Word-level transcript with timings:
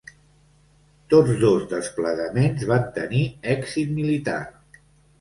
Tots 1.15 1.35
dos 1.43 1.67
desplegaments 1.75 2.67
van 2.75 2.91
tenir 2.99 3.23
èxit 3.59 3.97
militar. 4.03 4.43